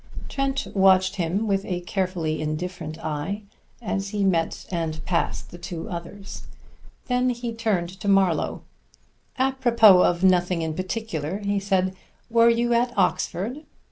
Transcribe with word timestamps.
Trent 0.29 0.65
watched 0.73 1.17
him 1.17 1.45
with 1.47 1.63
a 1.63 1.81
carefully 1.81 2.41
indifferent 2.41 2.97
eye 3.05 3.43
as 3.83 4.09
he 4.09 4.23
met 4.23 4.65
and 4.71 5.05
passed 5.05 5.51
the 5.51 5.59
two 5.59 5.87
others. 5.89 6.47
Then 7.05 7.29
he 7.29 7.53
turned 7.53 7.89
to 7.99 8.07
Marlowe. 8.07 8.63
"Apropos 9.37 10.01
of 10.03 10.23
nothing 10.23 10.63
in 10.63 10.73
particular," 10.73 11.37
he 11.45 11.59
said, 11.59 11.95
"were 12.31 12.49
you 12.49 12.73
at 12.73 12.97
Oxford?" 12.97 13.63